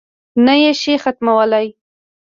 [0.45, 1.67] نه یې شي ختمولای.